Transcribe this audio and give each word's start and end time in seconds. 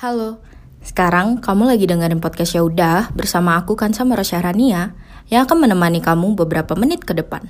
Halo, 0.00 0.40
sekarang 0.80 1.44
kamu 1.44 1.76
lagi 1.76 1.84
dengerin 1.84 2.24
podcast 2.24 2.56
ya 2.56 2.64
udah 2.64 3.12
bersama 3.12 3.60
aku 3.60 3.76
kan 3.76 3.92
sama 3.92 4.16
Rosya 4.16 4.40
Rania 4.40 4.96
yang 5.28 5.44
akan 5.44 5.68
menemani 5.68 6.00
kamu 6.00 6.40
beberapa 6.40 6.72
menit 6.72 7.04
ke 7.04 7.12
depan. 7.12 7.44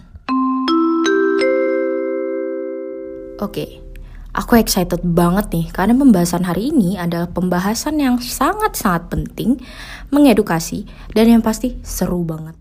Oke, 3.39 3.79
aku 4.35 4.59
excited 4.59 4.99
banget 5.07 5.47
nih 5.55 5.71
karena 5.71 5.95
pembahasan 5.95 6.43
hari 6.43 6.75
ini 6.75 6.99
adalah 6.99 7.31
pembahasan 7.31 8.03
yang 8.03 8.19
sangat-sangat 8.19 9.07
penting, 9.07 9.63
mengedukasi, 10.11 10.91
dan 11.15 11.31
yang 11.31 11.47
pasti 11.47 11.79
seru 11.87 12.27
banget. 12.27 12.59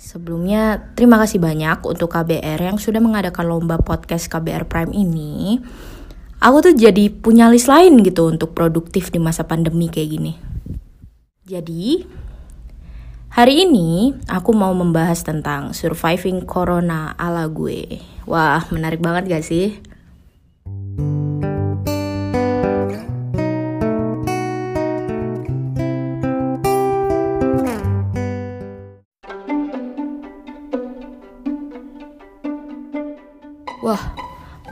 Sebelumnya, 0.00 0.96
terima 0.96 1.20
kasih 1.20 1.44
banyak 1.44 1.84
untuk 1.84 2.08
KBR 2.08 2.72
yang 2.72 2.80
sudah 2.80 3.04
mengadakan 3.04 3.52
lomba 3.52 3.76
podcast 3.84 4.32
KBR 4.32 4.64
Prime 4.64 4.96
ini. 4.96 5.60
Aku 6.46 6.62
tuh 6.62 6.78
jadi 6.78 7.10
punya 7.10 7.50
list 7.50 7.66
lain 7.66 8.06
gitu 8.06 8.30
untuk 8.30 8.54
produktif 8.54 9.10
di 9.10 9.18
masa 9.18 9.42
pandemi 9.50 9.90
kayak 9.90 10.14
gini. 10.14 10.32
Jadi, 11.42 12.06
hari 13.34 13.66
ini 13.66 14.14
aku 14.30 14.54
mau 14.54 14.70
membahas 14.70 15.26
tentang 15.26 15.74
surviving 15.74 16.46
corona 16.46 17.18
ala 17.18 17.50
gue. 17.50 17.98
Wah, 18.30 18.62
menarik 18.70 19.02
banget 19.02 19.26
gak 19.26 19.42
sih? 19.42 19.74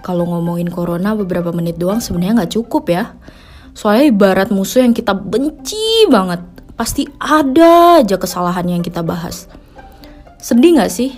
Kalau 0.05 0.29
ngomongin 0.29 0.69
corona 0.69 1.17
beberapa 1.17 1.49
menit 1.49 1.81
doang 1.81 2.05
sebenarnya 2.05 2.45
nggak 2.45 2.53
cukup 2.61 2.85
ya. 2.93 3.17
Soalnya 3.73 4.13
ibarat 4.13 4.53
musuh 4.53 4.85
yang 4.85 4.93
kita 4.93 5.17
benci 5.17 6.05
banget, 6.13 6.45
pasti 6.77 7.09
ada 7.17 8.05
aja 8.05 8.21
kesalahan 8.21 8.69
yang 8.69 8.85
kita 8.85 9.01
bahas. 9.01 9.49
Sedih 10.37 10.77
nggak 10.77 10.93
sih? 10.93 11.17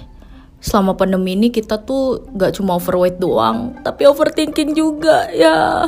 Selama 0.62 0.94
pandemi 0.94 1.36
ini 1.36 1.52
kita 1.52 1.84
tuh 1.84 2.26
gak 2.32 2.58
cuma 2.58 2.80
overweight 2.80 3.20
doang, 3.20 3.76
tapi 3.84 4.08
overthinking 4.08 4.72
juga 4.72 5.28
ya. 5.30 5.84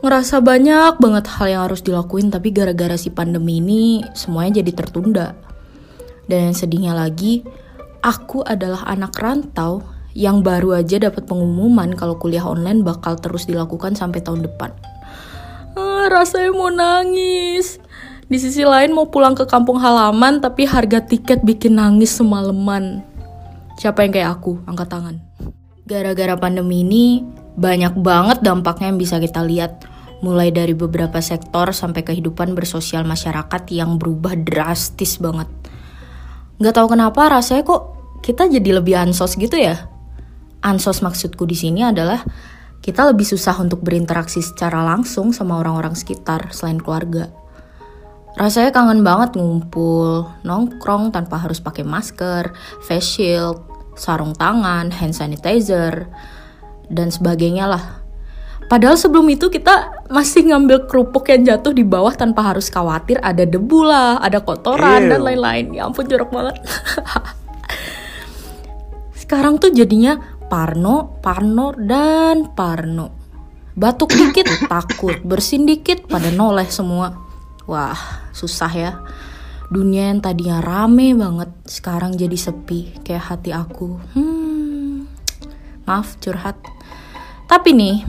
Ngerasa 0.00 0.40
banyak 0.40 0.96
banget 0.96 1.28
hal 1.28 1.46
yang 1.52 1.62
harus 1.68 1.84
dilakuin, 1.84 2.32
tapi 2.32 2.48
gara-gara 2.50 2.96
si 2.96 3.12
pandemi 3.12 3.60
ini 3.60 4.00
semuanya 4.16 4.64
jadi 4.64 4.72
tertunda. 4.72 5.36
Dan 6.24 6.50
yang 6.50 6.56
sedihnya 6.56 6.96
lagi, 6.96 7.44
aku 8.00 8.40
adalah 8.40 8.88
anak 8.88 9.12
rantau 9.20 9.84
yang 10.20 10.44
baru 10.44 10.84
aja 10.84 11.00
dapat 11.00 11.24
pengumuman 11.24 11.96
kalau 11.96 12.20
kuliah 12.20 12.44
online 12.44 12.84
bakal 12.84 13.16
terus 13.16 13.48
dilakukan 13.48 13.96
sampai 13.96 14.20
tahun 14.20 14.44
depan. 14.44 14.68
Ah, 15.72 16.12
rasanya 16.12 16.52
mau 16.52 16.68
nangis. 16.68 17.80
Di 18.28 18.36
sisi 18.36 18.60
lain 18.62 18.92
mau 18.92 19.08
pulang 19.08 19.32
ke 19.32 19.48
kampung 19.48 19.80
halaman 19.80 20.44
tapi 20.44 20.68
harga 20.68 21.00
tiket 21.00 21.40
bikin 21.40 21.80
nangis 21.80 22.12
semalaman. 22.12 23.00
Siapa 23.80 24.04
yang 24.04 24.12
kayak 24.12 24.30
aku? 24.38 24.60
Angkat 24.68 24.92
tangan. 24.92 25.16
Gara-gara 25.88 26.36
pandemi 26.36 26.84
ini 26.84 27.24
banyak 27.56 27.96
banget 27.96 28.44
dampaknya 28.44 28.92
yang 28.92 29.00
bisa 29.00 29.16
kita 29.16 29.40
lihat. 29.40 29.88
Mulai 30.20 30.52
dari 30.52 30.76
beberapa 30.76 31.16
sektor 31.24 31.72
sampai 31.72 32.04
kehidupan 32.04 32.52
bersosial 32.52 33.08
masyarakat 33.08 33.72
yang 33.72 33.96
berubah 33.96 34.36
drastis 34.36 35.16
banget. 35.16 35.48
Gak 36.60 36.76
tahu 36.76 36.92
kenapa 36.92 37.40
rasanya 37.40 37.64
kok 37.64 37.96
kita 38.20 38.52
jadi 38.52 38.84
lebih 38.84 39.00
ansos 39.00 39.32
gitu 39.40 39.56
ya 39.56 39.89
ansos 40.60 41.00
maksudku 41.00 41.48
di 41.48 41.56
sini 41.56 41.84
adalah 41.84 42.20
kita 42.80 43.12
lebih 43.12 43.28
susah 43.28 43.60
untuk 43.60 43.84
berinteraksi 43.84 44.40
secara 44.40 44.80
langsung 44.80 45.36
sama 45.36 45.60
orang-orang 45.60 45.92
sekitar 45.92 46.48
selain 46.52 46.80
keluarga. 46.80 47.28
Rasanya 48.40 48.72
kangen 48.72 49.04
banget 49.04 49.36
ngumpul, 49.36 50.32
nongkrong 50.46 51.12
tanpa 51.12 51.44
harus 51.44 51.60
pakai 51.60 51.84
masker, 51.84 52.56
face 52.80 53.20
shield, 53.20 53.60
sarung 53.98 54.32
tangan, 54.32 54.88
hand 54.88 55.12
sanitizer, 55.12 56.08
dan 56.88 57.12
sebagainya 57.12 57.68
lah. 57.68 58.00
Padahal 58.70 58.94
sebelum 58.94 59.26
itu 59.26 59.50
kita 59.50 60.06
masih 60.14 60.46
ngambil 60.46 60.86
kerupuk 60.86 61.26
yang 61.26 61.42
jatuh 61.42 61.74
di 61.74 61.82
bawah 61.82 62.14
tanpa 62.14 62.54
harus 62.54 62.70
khawatir 62.70 63.18
ada 63.18 63.42
debu 63.42 63.82
lah, 63.82 64.22
ada 64.22 64.38
kotoran 64.38 65.04
Ew. 65.04 65.10
dan 65.10 65.20
lain-lain. 65.26 65.74
Ya 65.74 65.90
ampun 65.90 66.06
jorok 66.06 66.30
banget. 66.30 66.56
Sekarang 69.20 69.58
tuh 69.58 69.74
jadinya 69.74 70.29
Parno, 70.50 71.22
Parno, 71.22 71.70
dan 71.78 72.50
Parno. 72.58 73.14
Batuk 73.78 74.10
dikit 74.10 74.50
takut, 74.72 75.14
bersin 75.22 75.62
dikit 75.62 76.10
pada 76.10 76.34
noleh 76.34 76.66
semua. 76.66 77.14
Wah, 77.70 78.26
susah 78.34 78.72
ya. 78.74 78.98
Dunia 79.70 80.10
yang 80.10 80.18
tadinya 80.18 80.58
rame 80.58 81.14
banget, 81.14 81.54
sekarang 81.70 82.18
jadi 82.18 82.34
sepi, 82.34 82.98
kayak 83.06 83.30
hati 83.30 83.54
aku. 83.54 84.02
Hmm, 84.18 85.06
maaf 85.86 86.18
curhat. 86.18 86.58
Tapi 87.46 87.70
nih, 87.70 88.02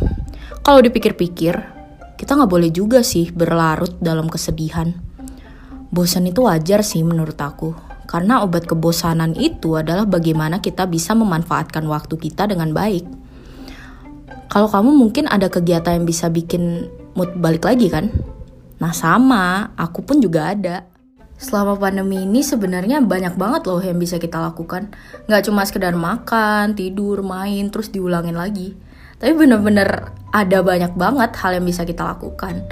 kalau 0.66 0.82
dipikir-pikir, 0.82 1.54
kita 2.18 2.32
nggak 2.34 2.50
boleh 2.50 2.74
juga 2.74 3.06
sih 3.06 3.30
berlarut 3.30 4.02
dalam 4.02 4.26
kesedihan. 4.26 4.90
Bosan 5.94 6.26
itu 6.26 6.50
wajar 6.50 6.82
sih 6.82 7.06
menurut 7.06 7.38
aku 7.38 7.91
karena 8.12 8.44
obat 8.44 8.68
kebosanan 8.68 9.32
itu 9.40 9.80
adalah 9.80 10.04
bagaimana 10.04 10.60
kita 10.60 10.84
bisa 10.84 11.16
memanfaatkan 11.16 11.88
waktu 11.88 12.20
kita 12.20 12.44
dengan 12.44 12.76
baik. 12.76 13.08
Kalau 14.52 14.68
kamu 14.68 14.92
mungkin 14.92 15.32
ada 15.32 15.48
kegiatan 15.48 15.96
yang 15.96 16.04
bisa 16.04 16.28
bikin 16.28 16.92
mood 17.16 17.32
balik 17.40 17.64
lagi 17.64 17.88
kan? 17.88 18.12
Nah 18.84 18.92
sama, 18.92 19.72
aku 19.80 20.04
pun 20.04 20.20
juga 20.20 20.52
ada. 20.52 20.84
Selama 21.40 21.80
pandemi 21.80 22.28
ini 22.28 22.44
sebenarnya 22.44 23.00
banyak 23.00 23.40
banget 23.40 23.64
loh 23.72 23.80
yang 23.80 23.96
bisa 23.96 24.20
kita 24.20 24.44
lakukan. 24.44 24.92
Nggak 25.32 25.48
cuma 25.48 25.64
sekedar 25.64 25.96
makan, 25.96 26.76
tidur, 26.76 27.24
main, 27.24 27.72
terus 27.72 27.96
diulangin 27.96 28.36
lagi. 28.36 28.76
Tapi 29.24 29.32
bener-bener 29.40 30.12
ada 30.36 30.60
banyak 30.60 31.00
banget 31.00 31.32
hal 31.40 31.56
yang 31.56 31.64
bisa 31.64 31.88
kita 31.88 32.04
lakukan. 32.04 32.68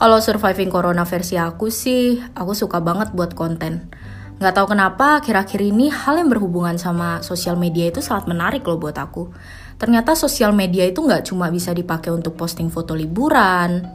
Kalau 0.00 0.16
surviving 0.16 0.72
corona 0.72 1.04
versi 1.04 1.36
aku 1.36 1.68
sih, 1.68 2.24
aku 2.32 2.56
suka 2.56 2.80
banget 2.80 3.12
buat 3.12 3.36
konten 3.36 3.92
Nggak 4.42 4.58
tahu 4.58 4.74
kenapa 4.74 5.22
akhir-akhir 5.22 5.60
ini 5.62 5.86
hal 5.86 6.18
yang 6.18 6.26
berhubungan 6.26 6.74
sama 6.74 7.22
sosial 7.22 7.54
media 7.54 7.94
itu 7.94 8.02
sangat 8.02 8.26
menarik 8.26 8.66
loh 8.66 8.74
buat 8.74 8.98
aku. 8.98 9.30
Ternyata 9.78 10.18
sosial 10.18 10.50
media 10.50 10.82
itu 10.82 10.98
nggak 10.98 11.30
cuma 11.30 11.46
bisa 11.46 11.70
dipakai 11.70 12.10
untuk 12.10 12.34
posting 12.34 12.66
foto 12.66 12.98
liburan, 12.98 13.86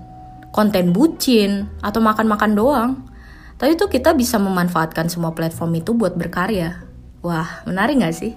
konten 0.56 0.96
bucin, 0.96 1.68
atau 1.84 2.00
makan-makan 2.00 2.52
doang. 2.56 2.92
Tapi 3.60 3.76
itu 3.76 3.92
kita 3.92 4.16
bisa 4.16 4.40
memanfaatkan 4.40 5.12
semua 5.12 5.36
platform 5.36 5.84
itu 5.84 5.92
buat 5.92 6.16
berkarya. 6.16 6.80
Wah, 7.20 7.68
menarik 7.68 8.00
nggak 8.00 8.16
sih? 8.16 8.32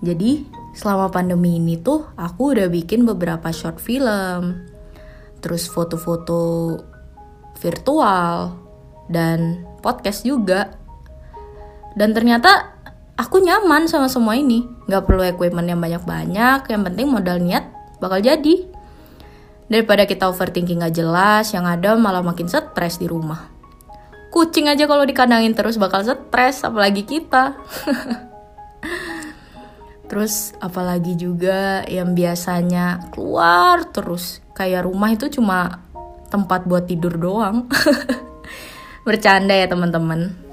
Jadi, 0.00 0.48
selama 0.72 1.12
pandemi 1.12 1.60
ini 1.60 1.76
tuh 1.76 2.08
aku 2.16 2.56
udah 2.56 2.72
bikin 2.72 3.04
beberapa 3.04 3.52
short 3.52 3.84
film, 3.84 4.64
terus 5.44 5.68
foto-foto 5.68 6.72
virtual, 7.60 8.56
dan 9.12 9.68
podcast 9.84 10.24
juga 10.24 10.87
dan 11.98 12.14
ternyata 12.14 12.78
aku 13.18 13.42
nyaman 13.42 13.90
sama 13.90 14.06
semua 14.06 14.38
ini. 14.38 14.62
Nggak 14.86 15.02
perlu 15.02 15.26
equipment 15.26 15.66
yang 15.66 15.82
banyak-banyak. 15.82 16.70
Yang 16.70 16.82
penting 16.86 17.06
modal 17.10 17.42
niat 17.42 17.66
bakal 17.98 18.22
jadi. 18.22 18.70
Daripada 19.68 20.08
kita 20.08 20.30
overthinking 20.32 20.80
gak 20.80 20.96
jelas 20.96 21.52
yang 21.52 21.68
ada 21.68 21.92
malah 21.98 22.24
makin 22.24 22.48
stres 22.48 22.96
di 22.96 23.04
rumah. 23.04 23.52
Kucing 24.32 24.64
aja 24.64 24.88
kalau 24.88 25.04
dikandangin 25.04 25.52
terus 25.52 25.76
bakal 25.76 26.00
stres 26.06 26.64
apalagi 26.64 27.04
kita. 27.04 27.52
Terus 30.08 30.56
apalagi 30.56 31.20
juga 31.20 31.84
yang 31.84 32.16
biasanya 32.16 33.12
keluar 33.12 33.84
terus. 33.92 34.40
Kayak 34.56 34.88
rumah 34.88 35.12
itu 35.12 35.28
cuma 35.28 35.84
tempat 36.32 36.64
buat 36.64 36.88
tidur 36.88 37.20
doang. 37.20 37.68
Bercanda 39.04 39.52
ya 39.52 39.68
teman-teman 39.68 40.47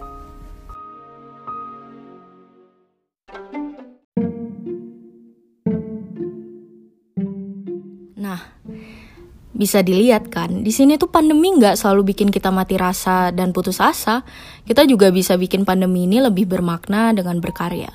bisa 9.55 9.79
dilihat 9.79 10.27
kan, 10.27 10.67
di 10.67 10.71
sini 10.75 10.99
tuh 10.99 11.07
pandemi 11.07 11.47
nggak 11.55 11.79
selalu 11.79 12.11
bikin 12.11 12.27
kita 12.27 12.51
mati 12.51 12.75
rasa 12.75 13.31
dan 13.31 13.55
putus 13.55 13.79
asa. 13.79 14.27
Kita 14.67 14.83
juga 14.83 15.07
bisa 15.15 15.39
bikin 15.39 15.63
pandemi 15.63 16.03
ini 16.03 16.19
lebih 16.19 16.43
bermakna 16.43 17.15
dengan 17.15 17.39
berkarya. 17.39 17.87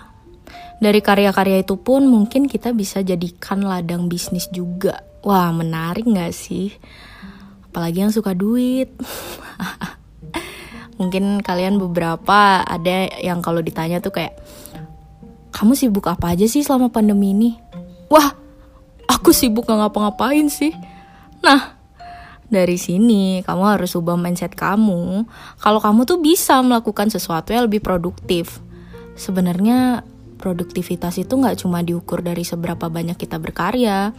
Dari 0.80 1.04
karya-karya 1.04 1.60
itu 1.60 1.76
pun 1.76 2.08
mungkin 2.08 2.48
kita 2.48 2.72
bisa 2.72 3.04
jadikan 3.04 3.60
ladang 3.60 4.08
bisnis 4.08 4.48
juga. 4.48 5.04
Wah 5.20 5.52
menarik 5.52 6.08
nggak 6.08 6.32
sih? 6.32 6.72
Apalagi 7.68 8.08
yang 8.08 8.12
suka 8.16 8.32
duit. 8.32 8.88
mungkin 11.00 11.44
kalian 11.44 11.76
beberapa 11.76 12.64
ada 12.64 13.08
yang 13.20 13.44
kalau 13.44 13.60
ditanya 13.60 14.00
tuh 14.00 14.16
kayak, 14.16 14.32
kamu 15.52 15.76
sibuk 15.76 16.08
apa 16.08 16.32
aja 16.32 16.48
sih 16.48 16.64
selama 16.64 16.88
pandemi 16.88 17.36
ini? 17.36 17.50
Wah, 18.08 18.32
aku 19.12 19.36
sibuk 19.36 19.68
gak 19.68 19.76
ngapa-ngapain 19.76 20.48
sih 20.48 20.72
Nah, 21.40 21.80
dari 22.50 22.76
sini 22.76 23.46
kamu 23.46 23.78
harus 23.78 23.94
ubah 23.94 24.18
mindset 24.18 24.58
kamu. 24.58 25.24
Kalau 25.62 25.80
kamu 25.80 26.02
tuh 26.02 26.18
bisa 26.18 26.58
melakukan 26.60 27.08
sesuatu 27.08 27.54
yang 27.54 27.70
lebih 27.70 27.78
produktif. 27.78 28.58
Sebenarnya 29.14 30.02
produktivitas 30.40 31.20
itu 31.20 31.36
nggak 31.36 31.60
cuma 31.60 31.84
diukur 31.84 32.24
dari 32.24 32.42
seberapa 32.42 32.88
banyak 32.88 33.20
kita 33.20 33.36
berkarya 33.36 34.16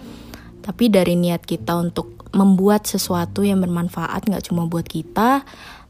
tapi 0.61 0.93
dari 0.93 1.17
niat 1.17 1.41
kita 1.41 1.73
untuk 1.73 2.29
membuat 2.37 2.85
sesuatu 2.85 3.41
yang 3.41 3.59
bermanfaat 3.65 4.29
nggak 4.29 4.45
cuma 4.45 4.69
buat 4.69 4.85
kita 4.85 5.41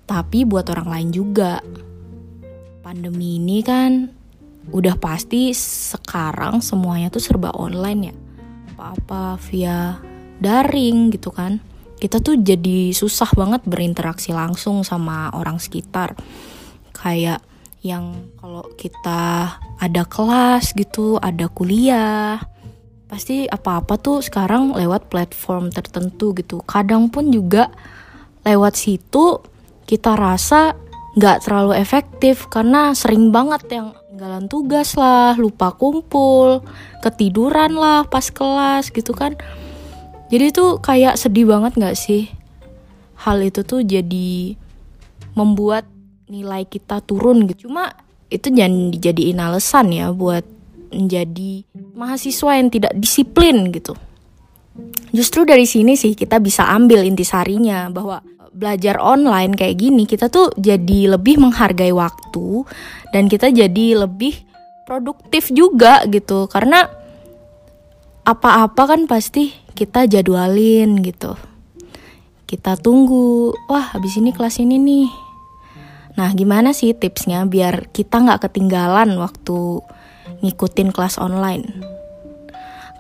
tapi 0.07 0.48
buat 0.48 0.66
orang 0.72 0.88
lain 0.88 1.10
juga. 1.12 1.60
Pandemi 2.81 3.38
ini 3.38 3.62
kan 3.62 4.10
udah 4.72 4.95
pasti 4.98 5.54
sekarang 5.54 6.63
semuanya 6.63 7.13
tuh 7.13 7.22
serba 7.22 7.54
online 7.54 8.01
ya. 8.10 8.16
Apa-apa 8.74 9.38
via 9.51 10.00
daring 10.42 11.14
gitu 11.14 11.30
kan. 11.30 11.62
Kita 12.02 12.18
tuh 12.18 12.42
jadi 12.42 12.90
susah 12.92 13.30
banget 13.38 13.62
berinteraksi 13.64 14.34
langsung 14.34 14.82
sama 14.82 15.30
orang 15.38 15.62
sekitar. 15.62 16.18
Kayak 16.98 17.46
yang 17.86 18.34
kalau 18.38 18.66
kita 18.78 19.58
ada 19.82 20.04
kelas 20.06 20.78
gitu 20.78 21.18
ada 21.18 21.50
kuliah 21.50 22.38
pasti 23.10 23.44
apa-apa 23.50 23.98
tuh 23.98 24.22
sekarang 24.22 24.72
lewat 24.74 25.12
platform 25.12 25.70
tertentu 25.70 26.34
gitu. 26.38 26.64
Kadang 26.64 27.12
pun 27.12 27.30
juga 27.30 27.70
lewat 28.48 28.74
situ 28.78 29.42
kita 29.86 30.16
rasa 30.16 30.74
nggak 31.20 31.44
terlalu 31.44 31.76
efektif 31.76 32.48
karena 32.48 32.96
sering 32.96 33.36
banget 33.36 33.68
yang 33.68 33.92
tinggalan 34.08 34.48
tugas 34.48 34.96
lah 34.96 35.36
lupa 35.36 35.76
kumpul 35.76 36.64
ketiduran 37.04 37.76
lah 37.76 38.08
pas 38.08 38.32
kelas 38.32 38.96
gitu 38.96 39.12
kan 39.12 39.36
jadi 40.31 40.56
tuh 40.56 40.80
kayak 40.80 41.19
sedih 41.19 41.51
banget 41.51 41.75
gak 41.75 42.00
sih? 42.00 42.31
Hal 43.19 43.44
itu 43.44 43.68
tuh 43.68 43.83
jadi 43.83 44.56
membuat 45.36 45.83
nilai 46.31 46.63
kita 46.63 47.04
turun 47.04 47.44
gitu. 47.51 47.68
Cuma 47.68 47.92
itu 48.31 48.48
jangan 48.48 48.95
dijadiin 48.95 49.44
alasan 49.44 49.92
ya 49.92 50.16
buat 50.16 50.48
menjadi 50.92 51.68
mahasiswa 51.92 52.51
yang 52.56 52.72
tidak 52.72 52.95
disiplin 52.95 53.75
gitu. 53.75 53.92
Justru 55.12 55.44
dari 55.44 55.68
sini 55.68 56.00
sih 56.00 56.16
kita 56.16 56.39
bisa 56.39 56.72
ambil 56.72 57.04
intisarinya 57.04 57.92
bahwa 57.92 58.24
belajar 58.51 59.00
online 59.00 59.56
kayak 59.56 59.80
gini 59.80 60.04
kita 60.07 60.27
tuh 60.27 60.51
jadi 60.56 61.16
lebih 61.16 61.39
menghargai 61.39 61.92
waktu 61.92 62.63
dan 63.12 63.27
kita 63.27 63.51
jadi 63.51 64.07
lebih 64.07 64.36
produktif 64.88 65.51
juga 65.51 66.07
gitu. 66.07 66.48
Karena 66.48 66.88
apa-apa 68.24 68.95
kan 68.95 69.01
pasti 69.12 69.61
kita 69.81 70.06
jadwalin 70.06 71.01
gitu. 71.01 71.33
Kita 72.45 72.78
tunggu 72.78 73.50
wah 73.66 73.98
habis 73.98 74.13
ini 74.22 74.30
kelas 74.30 74.62
ini 74.62 74.78
nih. 74.78 75.10
Nah 76.22 76.30
gimana 76.38 76.69
sih 76.69 76.94
tipsnya 76.94 77.50
biar 77.50 77.89
kita 77.89 78.22
nggak 78.22 78.45
ketinggalan 78.45 79.18
waktu 79.18 79.81
ngikutin 80.45 80.94
kelas 80.94 81.18
online? 81.18 81.81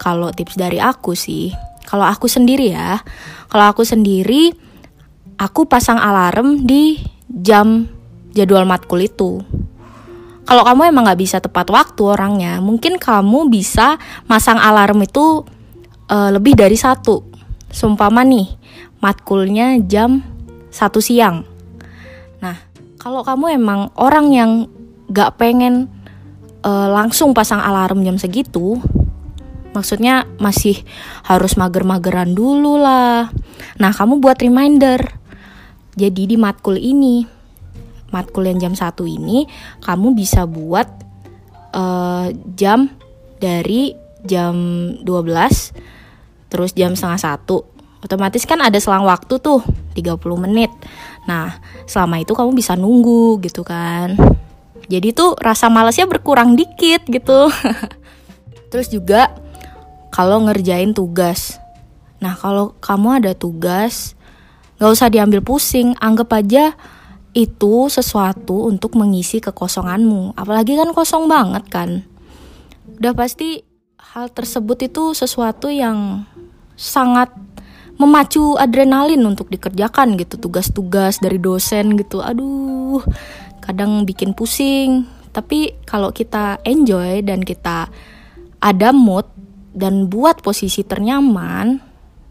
Kalau 0.01 0.33
tips 0.33 0.57
dari 0.57 0.81
aku 0.81 1.13
sih 1.13 1.53
kalau 1.85 2.09
aku 2.09 2.25
sendiri 2.25 2.73
ya 2.73 2.97
kalau 3.45 3.69
aku 3.69 3.85
sendiri 3.85 4.49
aku 5.37 5.69
pasang 5.69 6.01
alarm 6.01 6.65
di 6.65 6.97
jam 7.29 7.85
jadwal 8.33 8.65
matkul 8.65 9.05
itu. 9.05 9.45
Kalau 10.49 10.65
kamu 10.65 10.89
emang 10.89 11.05
nggak 11.05 11.21
bisa 11.21 11.37
tepat 11.37 11.69
waktu 11.69 12.01
orangnya 12.01 12.57
mungkin 12.57 12.97
kamu 12.97 13.53
bisa 13.53 14.01
masang 14.25 14.57
alarm 14.57 15.05
itu 15.05 15.45
uh, 16.11 16.29
lebih 16.35 16.59
dari 16.59 16.75
satu. 16.75 17.23
Sumpama 17.71 18.27
nih, 18.27 18.51
matkulnya 18.99 19.79
jam 19.79 20.19
satu 20.67 20.99
siang. 20.99 21.47
Nah, 22.43 22.59
kalau 22.99 23.23
kamu 23.23 23.55
emang 23.55 23.87
orang 23.95 24.27
yang 24.35 24.51
gak 25.07 25.39
pengen 25.39 25.87
uh, 26.67 26.91
langsung 26.91 27.31
pasang 27.31 27.63
alarm 27.63 28.03
jam 28.03 28.19
segitu, 28.19 28.83
maksudnya 29.71 30.27
masih 30.35 30.83
harus 31.23 31.55
mager-mageran 31.55 32.35
dulu 32.35 32.75
lah. 32.75 33.31
Nah, 33.79 33.91
kamu 33.95 34.19
buat 34.19 34.35
reminder. 34.43 34.99
Jadi 35.95 36.23
di 36.27 36.35
matkul 36.39 36.79
ini, 36.79 37.23
matkul 38.11 38.47
yang 38.47 38.59
jam 38.59 38.73
satu 38.75 39.07
ini, 39.07 39.47
kamu 39.83 40.15
bisa 40.15 40.47
buat 40.47 40.87
uh, 41.75 42.31
jam 42.55 42.91
dari 43.39 43.91
jam 44.23 44.55
12 45.03 45.91
terus 46.51 46.75
jam 46.75 46.93
setengah 46.93 47.17
satu 47.17 47.71
otomatis 48.01 48.43
kan 48.43 48.59
ada 48.59 48.77
selang 48.81 49.05
waktu 49.05 49.37
tuh 49.37 49.61
30 49.93 50.17
menit. 50.41 50.73
Nah 51.29 51.61
selama 51.85 52.19
itu 52.19 52.33
kamu 52.33 52.51
bisa 52.57 52.73
nunggu 52.73 53.39
gitu 53.45 53.61
kan. 53.61 54.17
Jadi 54.89 55.13
tuh 55.15 55.37
rasa 55.39 55.69
malesnya 55.69 56.09
berkurang 56.09 56.57
dikit 56.57 57.05
gitu. 57.07 57.47
Terus 58.73 58.89
juga 58.89 59.31
kalau 60.11 60.43
ngerjain 60.49 60.91
tugas. 60.91 61.61
Nah 62.19 62.35
kalau 62.35 62.75
kamu 62.81 63.23
ada 63.23 63.31
tugas 63.37 64.17
gak 64.81 64.91
usah 64.91 65.07
diambil 65.13 65.45
pusing. 65.45 65.93
Anggap 66.01 66.33
aja 66.33 66.73
itu 67.31 67.87
sesuatu 67.87 68.67
untuk 68.67 68.97
mengisi 68.97 69.39
kekosonganmu. 69.39 70.35
Apalagi 70.35 70.75
kan 70.75 70.91
kosong 70.91 71.29
banget 71.29 71.63
kan. 71.69 71.89
Udah 72.97 73.13
pasti 73.13 73.63
hal 74.11 74.27
tersebut 74.27 74.91
itu 74.91 75.15
sesuatu 75.15 75.71
yang 75.71 76.27
sangat 76.75 77.31
memacu 77.95 78.59
adrenalin 78.59 79.23
untuk 79.23 79.47
dikerjakan 79.47 80.19
gitu. 80.19 80.35
Tugas-tugas 80.35 81.23
dari 81.23 81.39
dosen 81.39 81.95
gitu. 81.95 82.19
Aduh 82.19 82.99
kadang 83.63 84.03
bikin 84.03 84.35
pusing. 84.35 85.07
Tapi 85.31 85.79
kalau 85.87 86.11
kita 86.11 86.59
enjoy 86.67 87.23
dan 87.23 87.39
kita 87.39 87.87
ada 88.59 88.91
mood 88.91 89.23
dan 89.71 90.11
buat 90.11 90.43
posisi 90.43 90.83
ternyaman 90.83 91.79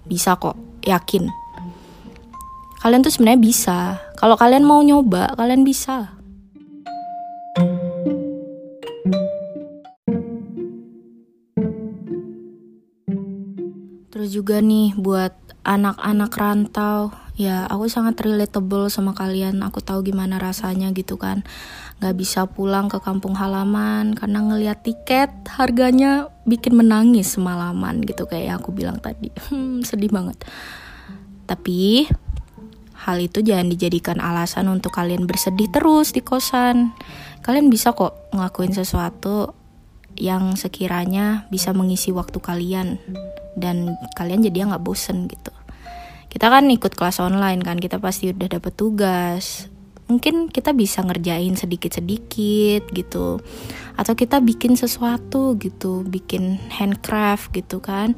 bisa 0.05 0.37
kok 0.37 0.61
yakin. 0.85 1.32
Kalian 2.85 3.00
tuh 3.00 3.12
sebenarnya 3.12 3.41
bisa. 3.41 3.79
Kalau 4.21 4.37
kalian 4.37 4.69
mau 4.69 4.85
nyoba 4.85 5.32
kalian 5.32 5.65
bisa 5.65 6.21
Terus 14.20 14.37
juga 14.37 14.61
nih 14.61 14.93
buat 15.00 15.32
anak-anak 15.64 16.28
rantau, 16.37 17.08
ya 17.40 17.64
aku 17.64 17.88
sangat 17.88 18.20
relatable 18.20 18.93
sama 18.93 19.17
kalian. 19.17 19.65
Aku 19.65 19.81
tahu 19.81 20.05
gimana 20.05 20.36
rasanya 20.36 20.93
gitu 20.93 21.17
kan. 21.17 21.41
Gak 22.05 22.20
bisa 22.20 22.44
pulang 22.44 22.93
ke 22.93 23.00
kampung 23.00 23.32
halaman 23.32 24.12
karena 24.12 24.44
ngeliat 24.44 24.84
tiket 24.84 25.32
harganya 25.56 26.29
bikin 26.44 26.77
menangis 26.77 27.32
semalaman 27.32 28.05
gitu 28.05 28.29
kayak 28.29 28.44
yang 28.44 28.58
aku 28.60 28.77
bilang 28.77 29.00
tadi. 29.00 29.32
Hmm, 29.48 29.81
sedih 29.81 30.12
banget. 30.12 30.36
Tapi 31.48 32.05
hal 32.93 33.24
itu 33.24 33.41
jangan 33.41 33.72
dijadikan 33.72 34.20
alasan 34.20 34.69
untuk 34.69 34.93
kalian 35.00 35.24
bersedih 35.24 35.72
terus 35.72 36.12
di 36.12 36.20
kosan. 36.20 36.93
Kalian 37.41 37.72
bisa 37.72 37.96
kok 37.96 38.29
ngelakuin 38.36 38.77
sesuatu 38.77 39.56
yang 40.19 40.58
sekiranya 40.58 41.46
bisa 41.52 41.70
mengisi 41.72 42.10
waktu 42.10 42.38
kalian 42.43 42.98
dan 43.58 43.98
kalian 44.14 44.43
jadi 44.46 44.67
nggak 44.70 44.84
bosen 44.84 45.26
gitu. 45.26 45.52
Kita 46.31 46.46
kan 46.46 46.70
ikut 46.70 46.94
kelas 46.94 47.19
online 47.19 47.58
kan 47.60 47.82
kita 47.82 47.98
pasti 47.98 48.31
udah 48.31 48.46
dapet 48.46 48.72
tugas. 48.79 49.67
Mungkin 50.06 50.50
kita 50.50 50.74
bisa 50.74 51.02
ngerjain 51.02 51.58
sedikit-sedikit 51.58 52.86
gitu. 52.94 53.43
Atau 53.98 54.14
kita 54.14 54.38
bikin 54.38 54.79
sesuatu 54.79 55.58
gitu 55.58 56.06
bikin 56.06 56.62
handcraft 56.70 57.50
gitu 57.50 57.82
kan. 57.82 58.14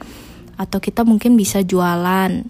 Atau 0.61 0.85
kita 0.85 1.09
mungkin 1.09 1.41
bisa 1.41 1.65
jualan 1.65 2.45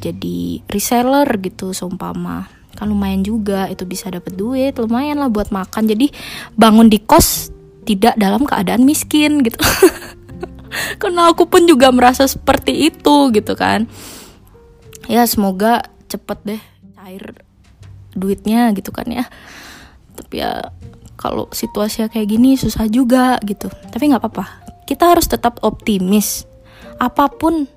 jadi 0.00 0.40
reseller 0.72 1.28
gitu 1.40 1.76
seumpama. 1.76 2.48
Kan 2.74 2.90
lumayan 2.90 3.22
juga 3.22 3.68
itu 3.68 3.84
bisa 3.84 4.08
dapet 4.08 4.34
duit 4.34 4.72
lumayan 4.80 5.20
lah 5.20 5.28
buat 5.28 5.52
makan. 5.52 5.84
Jadi 5.84 6.08
bangun 6.56 6.88
di 6.88 6.96
kos 7.04 7.53
tidak 7.84 8.16
dalam 8.16 8.48
keadaan 8.48 8.82
miskin 8.82 9.44
gitu. 9.44 9.60
Karena 11.00 11.30
aku 11.30 11.46
pun 11.46 11.68
juga 11.68 11.92
merasa 11.94 12.26
seperti 12.26 12.90
itu 12.90 13.30
gitu 13.30 13.54
kan. 13.54 13.86
Ya 15.06 15.22
semoga 15.28 15.86
cepet 16.10 16.38
deh 16.44 16.62
cair 16.96 17.24
duitnya 18.16 18.72
gitu 18.72 18.90
kan 18.90 19.06
ya. 19.06 19.28
Tapi 20.16 20.40
ya 20.40 20.72
kalau 21.14 21.46
situasi 21.52 22.08
kayak 22.10 22.28
gini 22.28 22.56
susah 22.58 22.88
juga 22.90 23.38
gitu. 23.44 23.70
Tapi 23.70 24.10
nggak 24.10 24.22
apa-apa. 24.24 24.46
Kita 24.88 25.14
harus 25.14 25.30
tetap 25.30 25.62
optimis. 25.62 26.48
Apa 26.98 27.30
pun 27.30 27.68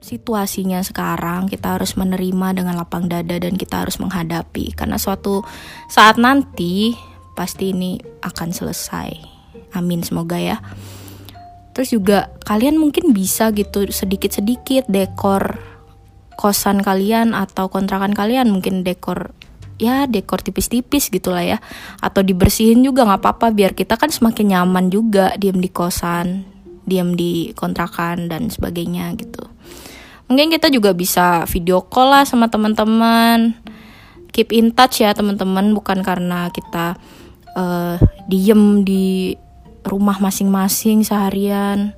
situasinya 0.00 0.78
sekarang 0.86 1.50
kita 1.50 1.74
harus 1.80 1.98
menerima 1.98 2.62
dengan 2.62 2.78
lapang 2.78 3.10
dada 3.10 3.36
dan 3.40 3.58
kita 3.58 3.82
harus 3.82 3.98
menghadapi. 3.98 4.76
Karena 4.76 5.00
suatu 5.00 5.42
saat 5.90 6.20
nanti 6.20 6.94
pasti 7.34 7.74
ini 7.74 7.98
akan 8.24 8.48
selesai 8.54 9.35
amin 9.76 10.02
semoga 10.02 10.40
ya. 10.40 10.58
Terus 11.76 11.92
juga 11.92 12.32
kalian 12.48 12.80
mungkin 12.80 13.12
bisa 13.12 13.52
gitu 13.52 13.84
sedikit-sedikit 13.84 14.88
dekor 14.88 15.60
kosan 16.40 16.80
kalian 16.80 17.36
atau 17.36 17.68
kontrakan 17.68 18.16
kalian 18.16 18.48
mungkin 18.48 18.84
dekor 18.84 19.32
ya 19.76 20.08
dekor 20.08 20.40
tipis-tipis 20.40 21.12
gitulah 21.12 21.44
ya. 21.44 21.58
Atau 22.00 22.24
dibersihin 22.24 22.80
juga 22.80 23.04
nggak 23.04 23.20
apa-apa 23.20 23.52
biar 23.52 23.76
kita 23.76 24.00
kan 24.00 24.08
semakin 24.08 24.56
nyaman 24.56 24.88
juga 24.88 25.36
diam 25.36 25.60
di 25.60 25.68
kosan 25.68 26.56
diam 26.86 27.18
di 27.18 27.50
kontrakan 27.52 28.30
dan 28.30 28.48
sebagainya 28.48 29.12
gitu. 29.18 29.42
Mungkin 30.30 30.54
kita 30.54 30.70
juga 30.70 30.94
bisa 30.94 31.44
video 31.50 31.82
call 31.82 32.14
lah 32.14 32.24
sama 32.24 32.46
teman-teman. 32.46 33.58
Keep 34.30 34.54
in 34.54 34.70
touch 34.72 35.02
ya 35.02 35.12
teman-teman 35.12 35.74
bukan 35.74 36.02
karena 36.02 36.48
kita 36.54 36.94
uh, 37.58 37.98
diem 38.30 38.86
di 38.86 39.34
rumah 39.86 40.18
masing-masing 40.18 41.06
seharian. 41.06 41.94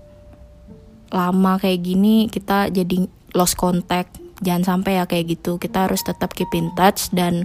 Lama 1.09 1.57
kayak 1.57 1.81
gini 1.81 2.29
kita 2.29 2.69
jadi 2.69 3.09
lost 3.33 3.57
contact. 3.57 4.21
Jangan 4.45 4.65
sampai 4.79 5.03
ya 5.03 5.05
kayak 5.09 5.41
gitu. 5.41 5.57
Kita 5.57 5.89
harus 5.89 6.05
tetap 6.05 6.37
keep 6.37 6.53
in 6.55 6.71
touch 6.77 7.11
dan 7.11 7.43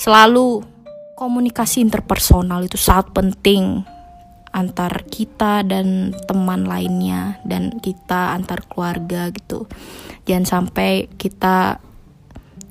selalu 0.00 0.64
komunikasi 1.16 1.80
interpersonal 1.80 2.64
itu 2.66 2.76
sangat 2.76 3.12
penting 3.16 3.86
antar 4.56 5.04
kita 5.12 5.60
dan 5.68 6.16
teman 6.24 6.64
lainnya 6.64 7.36
dan 7.44 7.76
kita 7.76 8.32
antar 8.32 8.64
keluarga 8.64 9.28
gitu. 9.28 9.68
Jangan 10.24 10.48
sampai 10.48 11.12
kita 11.20 11.84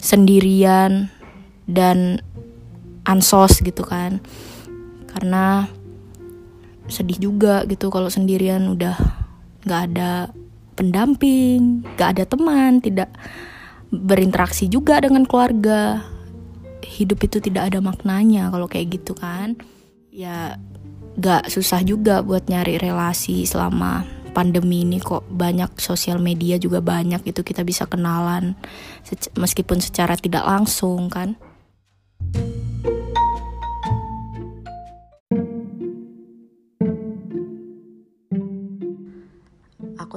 sendirian 0.02 1.14
dan 1.70 2.26
ansos 3.06 3.62
gitu 3.62 3.86
kan. 3.86 4.18
Karena 5.14 5.70
sedih 6.86 7.32
juga 7.32 7.66
gitu 7.66 7.90
kalau 7.90 8.10
sendirian 8.10 8.70
udah 8.70 8.96
nggak 9.66 9.82
ada 9.92 10.30
pendamping, 10.76 11.88
gak 11.96 12.20
ada 12.20 12.24
teman, 12.28 12.84
tidak 12.84 13.10
berinteraksi 13.90 14.68
juga 14.68 15.00
dengan 15.00 15.24
keluarga. 15.24 16.04
Hidup 16.86 17.26
itu 17.26 17.42
tidak 17.42 17.74
ada 17.74 17.80
maknanya 17.82 18.52
kalau 18.52 18.68
kayak 18.70 19.02
gitu 19.02 19.16
kan. 19.16 19.58
Ya 20.12 20.60
gak 21.16 21.48
susah 21.48 21.82
juga 21.82 22.20
buat 22.22 22.46
nyari 22.52 22.76
relasi 22.78 23.48
selama 23.48 24.04
pandemi 24.36 24.84
ini 24.84 25.00
kok 25.00 25.24
banyak 25.32 25.80
sosial 25.80 26.20
media 26.20 26.60
juga 26.60 26.84
banyak 26.84 27.24
itu 27.24 27.40
kita 27.40 27.64
bisa 27.64 27.88
kenalan 27.88 28.60
meskipun 29.40 29.80
secara 29.80 30.20
tidak 30.20 30.44
langsung 30.44 31.08
kan. 31.08 31.40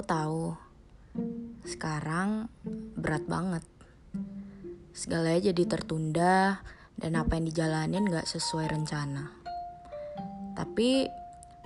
Tahu 0.09 0.57
sekarang 1.69 2.49
berat 2.97 3.29
banget. 3.29 3.61
Segalanya 4.97 5.53
jadi 5.53 5.63
tertunda 5.69 6.65
dan 6.97 7.13
apa 7.21 7.37
yang 7.37 7.53
dijalanin 7.53 8.09
gak 8.09 8.25
sesuai 8.25 8.73
rencana. 8.73 9.29
Tapi 10.57 11.13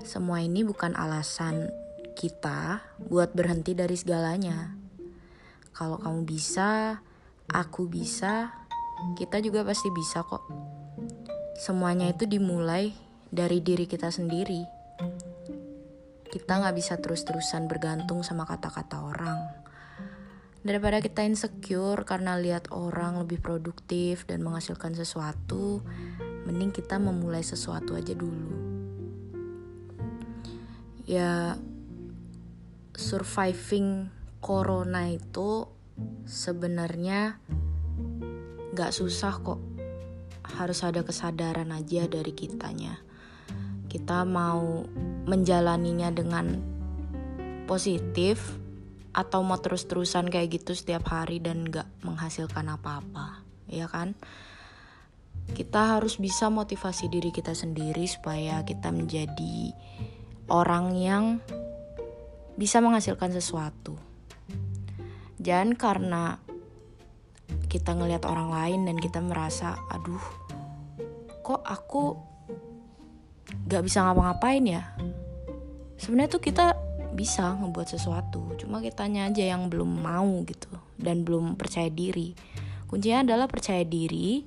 semua 0.03 0.43
ini 0.43 0.67
bukan 0.67 0.99
alasan 0.99 1.71
kita 2.19 2.83
buat 3.07 3.31
berhenti 3.31 3.79
dari 3.79 3.95
segalanya. 3.95 4.75
Kalau 5.73 6.03
kamu 6.03 6.27
bisa, 6.27 6.99
aku 7.47 7.87
bisa, 7.87 8.51
kita 9.15 9.39
juga 9.39 9.63
pasti 9.63 9.89
bisa 9.95 10.27
kok. 10.27 10.45
Semuanya 11.63 12.11
itu 12.11 12.27
dimulai 12.27 12.91
dari 13.31 13.63
diri 13.63 13.87
kita 13.87 14.11
sendiri 14.11 14.67
kita 16.33 16.65
nggak 16.65 16.73
bisa 16.73 16.97
terus-terusan 16.97 17.69
bergantung 17.69 18.25
sama 18.25 18.49
kata-kata 18.49 19.05
orang. 19.05 19.37
Daripada 20.65 21.05
kita 21.05 21.21
insecure 21.29 22.09
karena 22.09 22.41
lihat 22.41 22.73
orang 22.73 23.21
lebih 23.21 23.45
produktif 23.45 24.25
dan 24.25 24.41
menghasilkan 24.41 24.97
sesuatu, 24.97 25.85
mending 26.49 26.73
kita 26.73 26.97
memulai 26.97 27.45
sesuatu 27.45 27.93
aja 27.93 28.17
dulu. 28.17 28.49
Ya, 31.05 31.61
surviving 32.97 34.09
corona 34.41 35.13
itu 35.13 35.69
sebenarnya 36.25 37.37
nggak 38.73 38.95
susah 38.97 39.37
kok. 39.45 39.61
Harus 40.57 40.81
ada 40.81 41.05
kesadaran 41.05 41.69
aja 41.77 42.09
dari 42.09 42.33
kitanya 42.33 43.13
kita 43.93 44.25
mau 44.25 44.89
menjalaninya 45.27 46.11
dengan 46.11 46.59
positif 47.71 48.59
atau 49.13 49.45
mau 49.45 49.61
terus-terusan 49.61 50.33
kayak 50.33 50.63
gitu 50.63 50.73
setiap 50.73 51.05
hari 51.13 51.39
dan 51.39 51.69
gak 51.69 51.87
menghasilkan 52.01 52.73
apa-apa, 52.73 53.45
ya 53.69 53.87
kan? 53.87 54.17
Kita 55.53 55.99
harus 55.99 56.17
bisa 56.17 56.49
motivasi 56.49 57.13
diri 57.13 57.29
kita 57.29 57.53
sendiri 57.53 58.09
supaya 58.09 58.65
kita 58.65 58.89
menjadi 58.89 59.75
orang 60.49 60.97
yang 60.97 61.25
bisa 62.57 62.81
menghasilkan 62.81 63.33
sesuatu. 63.37 63.97
Jangan 65.43 65.75
karena 65.75 66.25
kita 67.69 67.97
ngelihat 67.97 68.25
orang 68.25 68.53
lain 68.53 68.81
dan 68.89 68.97
kita 68.97 69.19
merasa, 69.21 69.77
aduh, 69.91 70.23
kok 71.43 71.61
aku 71.65 72.32
gak 73.69 73.83
bisa 73.85 74.05
ngapa-ngapain 74.05 74.65
ya. 74.65 74.83
Sebenarnya 75.99 76.31
tuh 76.33 76.43
kita 76.43 76.75
bisa 77.13 77.61
ngebuat 77.61 77.93
sesuatu 77.93 78.57
cuma 78.57 78.81
kitanya 78.81 79.29
aja 79.29 79.45
yang 79.45 79.69
belum 79.69 80.01
mau 80.01 80.41
gitu 80.49 80.73
dan 80.97 81.23
belum 81.23 81.61
percaya 81.61 81.93
diri. 81.93 82.33
Kuncinya 82.89 83.25
adalah 83.25 83.47
percaya 83.49 83.85
diri 83.85 84.45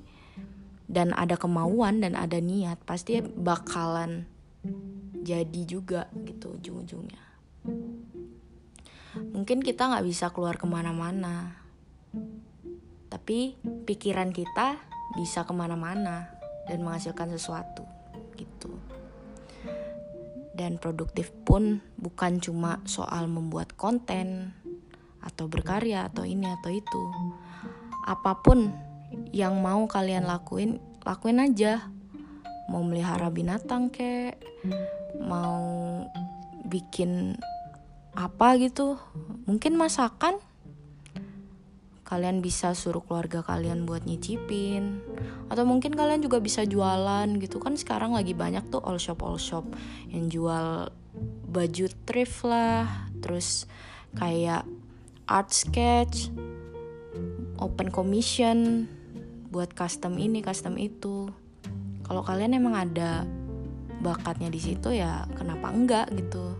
dan 0.86 1.14
ada 1.14 1.38
kemauan 1.38 2.02
dan 2.02 2.14
ada 2.18 2.38
niat 2.38 2.78
pasti 2.82 3.22
bakalan 3.22 4.26
jadi 5.22 5.60
juga 5.66 6.10
gitu 6.26 6.58
ujung-ujungnya. 6.58 7.24
Mungkin 9.16 9.64
kita 9.64 9.88
nggak 9.90 10.06
bisa 10.06 10.30
keluar 10.34 10.58
ke 10.58 10.66
mana-mana 10.68 11.66
tapi 13.16 13.56
pikiran 13.86 14.34
kita 14.34 14.76
bisa 15.16 15.46
ke 15.46 15.52
mana-mana 15.54 16.28
dan 16.68 16.82
menghasilkan 16.82 17.32
sesuatu 17.32 17.95
gitu 18.38 18.76
dan 20.56 20.80
produktif 20.80 21.30
pun 21.44 21.84
bukan 22.00 22.40
cuma 22.40 22.80
soal 22.88 23.28
membuat 23.28 23.76
konten 23.76 24.56
atau 25.20 25.52
berkarya 25.52 26.08
atau 26.08 26.24
ini 26.24 26.48
atau 26.48 26.72
itu. 26.72 27.02
Apa 28.08 28.40
pun 28.40 28.72
yang 29.36 29.60
mau 29.60 29.84
kalian 29.84 30.24
lakuin, 30.24 30.80
lakuin 31.04 31.44
aja. 31.44 31.92
Mau 32.72 32.82
melihara 32.82 33.30
binatang 33.30 33.92
kek, 33.92 34.40
mau 35.20 36.02
bikin 36.66 37.36
apa 38.16 38.56
gitu. 38.58 38.96
Mungkin 39.44 39.76
masakan 39.76 40.40
kalian 42.06 42.38
bisa 42.38 42.70
suruh 42.72 43.02
keluarga 43.02 43.42
kalian 43.42 43.82
buat 43.82 44.06
nyicipin. 44.06 45.02
Atau 45.50 45.66
mungkin 45.66 45.98
kalian 45.98 46.22
juga 46.22 46.38
bisa 46.38 46.62
jualan 46.62 47.26
gitu. 47.42 47.58
Kan 47.58 47.74
sekarang 47.74 48.14
lagi 48.14 48.30
banyak 48.30 48.70
tuh 48.70 48.78
all 48.86 49.02
shop 49.02 49.26
all 49.26 49.36
shop. 49.42 49.66
Yang 50.14 50.38
jual 50.38 50.66
baju 51.50 51.86
thrift 52.06 52.46
lah. 52.46 53.10
Terus 53.18 53.66
kayak 54.14 54.62
art 55.26 55.50
sketch 55.50 56.30
open 57.58 57.90
commission 57.90 58.86
buat 59.50 59.74
custom 59.74 60.14
ini 60.22 60.46
custom 60.46 60.78
itu. 60.78 61.26
Kalau 62.06 62.22
kalian 62.22 62.54
emang 62.54 62.78
ada 62.78 63.26
bakatnya 63.98 64.46
di 64.46 64.62
situ 64.62 64.94
ya 64.94 65.26
kenapa 65.34 65.74
enggak 65.74 66.06
gitu. 66.14 66.54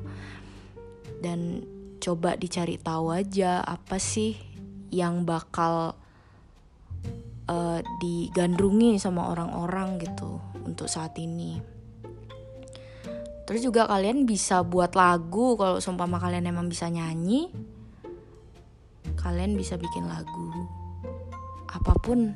Dan 1.23 1.63
coba 2.03 2.35
dicari 2.35 2.83
tahu 2.83 3.15
aja 3.15 3.63
apa 3.63 4.03
sih 4.03 4.46
yang 4.91 5.27
bakal 5.27 5.99
uh, 7.51 7.81
digandrungi 8.03 8.99
sama 8.99 9.31
orang-orang 9.31 10.03
gitu 10.03 10.39
untuk 10.67 10.91
saat 10.91 11.15
ini. 11.19 11.59
Terus 13.47 13.63
juga 13.63 13.87
kalian 13.87 14.27
bisa 14.27 14.67
buat 14.67 14.99
lagu 14.99 15.55
kalau 15.55 15.79
seumpama 15.79 16.19
kalian 16.19 16.51
emang 16.51 16.67
bisa 16.67 16.91
nyanyi. 16.91 17.55
Kalian 19.15 19.55
bisa 19.55 19.79
bikin 19.79 20.11
lagu. 20.11 20.51
Apa 21.71 21.95
pun 22.03 22.35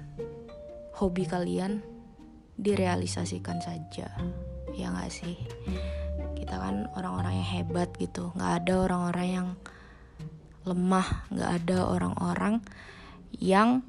hobi 0.95 1.27
kalian 1.27 1.83
direalisasikan 2.55 3.59
saja. 3.59 4.07
Ya 4.71 4.95
gak 4.95 5.11
sih? 5.11 5.35
Kita 6.39 6.63
kan 6.63 6.87
orang-orang 6.95 7.43
yang 7.43 7.49
hebat 7.59 7.91
gitu. 7.99 8.31
Gak 8.39 8.63
ada 8.63 8.87
orang-orang 8.87 9.27
yang 9.27 9.49
lemah, 10.65 11.27
nggak 11.33 11.51
ada 11.65 11.79
orang-orang 11.89 12.61
yang 13.37 13.81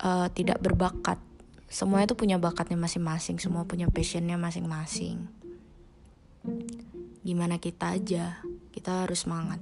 uh, 0.00 0.30
tidak 0.30 0.62
berbakat. 0.62 1.18
Semua 1.66 2.06
itu 2.06 2.14
punya 2.14 2.38
bakatnya 2.38 2.78
masing-masing, 2.78 3.42
semua 3.42 3.66
punya 3.66 3.90
passionnya 3.90 4.38
masing-masing. 4.38 5.26
Gimana 7.24 7.58
kita 7.58 7.98
aja, 7.98 8.38
kita 8.70 9.02
harus 9.02 9.26
semangat. 9.26 9.58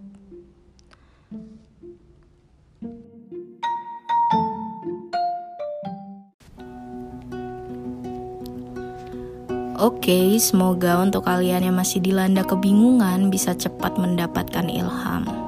Oke, 9.82 10.14
okay, 10.14 10.28
semoga 10.38 11.02
untuk 11.02 11.26
kalian 11.26 11.66
yang 11.66 11.74
masih 11.74 11.98
dilanda 11.98 12.46
kebingungan 12.46 13.34
bisa 13.34 13.50
cepat 13.50 13.98
mendapatkan 13.98 14.70
ilham. 14.70 15.41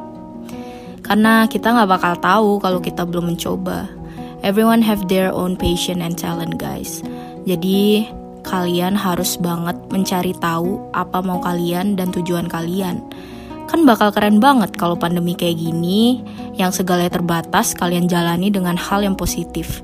Karena 1.04 1.44
kita 1.44 1.76
nggak 1.76 1.90
bakal 2.00 2.14
tahu 2.16 2.50
kalau 2.64 2.80
kita 2.80 3.04
belum 3.04 3.36
mencoba. 3.36 3.86
Everyone 4.40 4.80
have 4.80 5.04
their 5.08 5.28
own 5.32 5.56
passion 5.56 6.00
and 6.00 6.16
talent, 6.16 6.56
guys. 6.56 7.04
Jadi 7.44 8.08
kalian 8.44 8.96
harus 8.96 9.36
banget 9.40 9.76
mencari 9.88 10.36
tahu 10.36 10.80
apa 10.92 11.20
mau 11.24 11.40
kalian 11.40 11.96
dan 11.96 12.12
tujuan 12.12 12.48
kalian. 12.48 13.04
Kan 13.68 13.88
bakal 13.88 14.12
keren 14.12 14.40
banget 14.40 14.76
kalau 14.76 14.96
pandemi 14.96 15.32
kayak 15.32 15.60
gini, 15.60 16.20
yang 16.56 16.72
segalanya 16.72 17.20
terbatas 17.20 17.72
kalian 17.72 18.08
jalani 18.08 18.52
dengan 18.52 18.76
hal 18.76 19.04
yang 19.04 19.16
positif. 19.16 19.80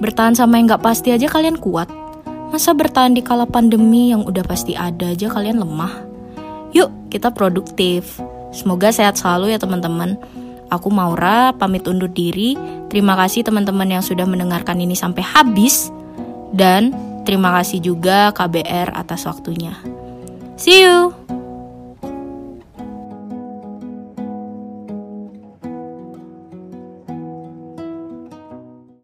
Bertahan 0.00 0.36
sama 0.36 0.56
yang 0.56 0.68
nggak 0.68 0.84
pasti 0.84 1.12
aja 1.12 1.28
kalian 1.28 1.60
kuat. 1.60 1.88
Masa 2.52 2.72
bertahan 2.72 3.12
di 3.12 3.20
kala 3.24 3.44
pandemi 3.44 4.12
yang 4.12 4.24
udah 4.24 4.44
pasti 4.44 4.72
ada 4.76 5.12
aja 5.12 5.28
kalian 5.28 5.60
lemah? 5.60 6.04
Yuk, 6.72 7.12
kita 7.12 7.32
produktif. 7.32 8.20
Semoga 8.50 8.90
sehat 8.90 9.18
selalu 9.18 9.54
ya 9.54 9.58
teman-teman. 9.58 10.18
Aku 10.70 10.86
Maura, 10.90 11.50
pamit 11.54 11.86
undur 11.90 12.06
diri. 12.06 12.54
Terima 12.86 13.18
kasih 13.18 13.42
teman-teman 13.42 13.90
yang 13.90 14.04
sudah 14.06 14.26
mendengarkan 14.26 14.78
ini 14.78 14.94
sampai 14.94 15.22
habis. 15.26 15.90
Dan 16.54 16.94
terima 17.26 17.50
kasih 17.58 17.82
juga 17.82 18.30
KBR 18.30 18.94
atas 18.94 19.26
waktunya. 19.26 19.74
See 20.54 20.86
you! 20.86 21.39